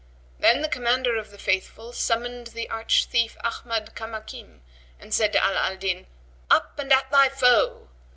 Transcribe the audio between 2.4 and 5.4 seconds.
the arch thief Ahmad Kamakim and said to